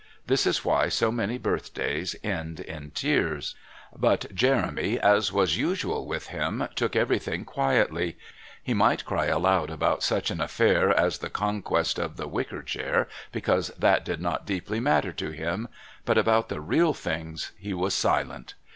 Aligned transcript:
This 0.25 0.47
is 0.47 0.65
why 0.65 0.89
so 0.89 1.11
many 1.11 1.37
birthdays 1.37 2.15
end 2.23 2.59
in 2.59 2.89
tears. 2.89 3.53
But 3.95 4.33
Jeremy, 4.33 4.99
as 4.99 5.31
was 5.31 5.59
usual 5.59 6.07
with 6.07 6.29
him, 6.29 6.67
took 6.73 6.95
everything 6.95 7.45
quietly. 7.45 8.17
He 8.63 8.73
might 8.73 9.05
cry 9.05 9.27
aloud 9.27 9.69
about 9.69 10.01
such 10.01 10.31
an 10.31 10.41
affair 10.41 10.89
as 10.89 11.19
the 11.19 11.29
conquest 11.29 11.99
of 11.99 12.17
the 12.17 12.27
wicker 12.27 12.63
chair 12.63 13.07
because 13.31 13.67
that 13.77 14.03
did 14.03 14.19
not 14.23 14.47
deeply 14.47 14.79
matter 14.79 15.11
to 15.13 15.29
him, 15.29 15.67
but 16.03 16.17
about 16.17 16.49
the 16.49 16.61
real 16.61 16.95
things 16.95 17.51
he 17.59 17.75
was 17.75 17.93
silent. 17.93 18.55